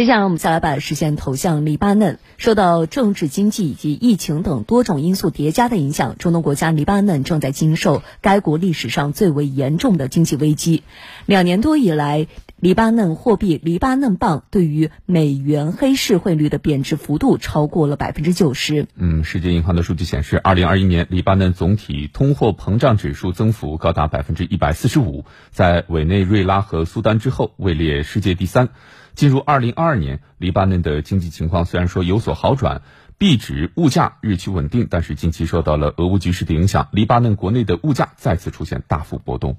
[0.00, 2.18] 接下来，我们再来把视线投向黎巴嫩。
[2.38, 10.84] 受到政治、经济以及疫情等多种因素叠加的影响，中东国家黎巴嫩正在经受该国历史上最为严重的经济危机。
[11.26, 18.86] 两年多以来，黎巴嫩货币黎巴嫩镑对于美元黑市汇率的贬值幅度超过了百分之九十。
[18.96, 28.70] 嗯，世界银行的数据显示，二零二一年黎巴嫩总体通货膨胀指数增幅高达百分之一百四十五，在委内瑞拉和苏丹之后位列世界第三。
[29.14, 32.82] 进入二零二二年，黎巴嫩的经济情况虽然说有所好转，
[33.18, 39.56] 币值、物价日趋稳定，但是近期受到了俄乌局势的影响，黎巴嫩国内的物价再次出现大幅波动。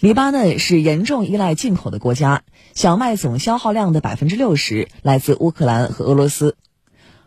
[0.00, 2.42] 黎巴嫩是严重依赖进口的国家，
[2.74, 6.56] 小麦总消耗量的百分之六十来自乌克兰和俄罗斯。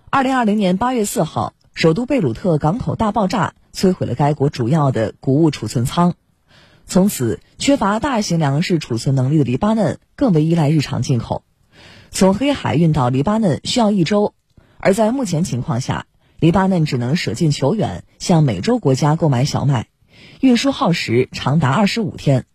[0.10, 6.16] 二零二零年八月四号，首都贝鲁特港口大爆炸摧毁了该国主要的谷物储存仓。
[6.86, 11.44] 从此，缺乏大型粮食储存能力的黎巴嫩更为依赖日常进口。
[12.14, 14.36] 从黑海运到黎巴嫩需要一周，
[14.78, 16.06] 而在目前情况下，
[16.40, 19.88] 黎巴嫩只能舍近求远，向美洲国家购买小麦，
[20.40, 22.46] 运输耗时长达二十五天。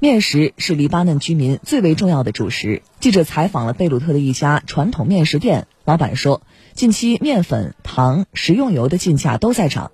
[0.00, 2.82] 面食是黎巴嫩居民最为重要的主食。
[2.98, 6.42] 记者采访了贝鲁特的一家传统面食店，老板说，
[6.74, 9.92] 近期面粉、糖、食用油的进价都在涨，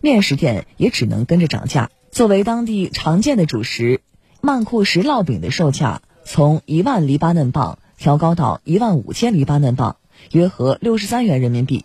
[0.00, 1.90] 面食店也只能跟着涨价。
[2.10, 4.00] 作为当地常见的主食，
[4.40, 9.96] 曼库什烙饼的售价从一万黎巴嫩镑调高到一万五千黎巴嫩镑，
[10.30, 11.84] 约合六十三元人民币。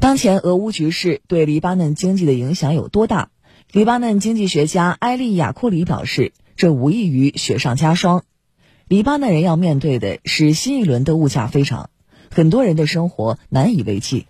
[0.00, 3.30] 当前俄乌局势对黎巴嫩经济的影响有多大？
[3.70, 8.24] 黎巴嫩经济学家埃利亚库里表示，这无异于雪上加霜。
[8.88, 11.90] 黎巴嫩人要面对的是新一轮的物价飞涨，
[12.30, 14.26] 很多人的生活难以为继。